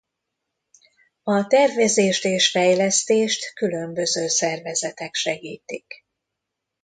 [1.23, 6.05] A tervezést és fejlesztést különböző szervezetek segítik.